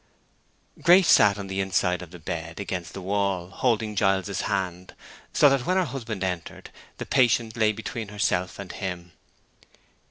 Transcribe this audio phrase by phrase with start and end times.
[0.81, 4.95] Grace sat on the inside of the bed against the wall, holding Giles's hand,
[5.31, 9.11] so that when her husband entered the patient lay between herself and him.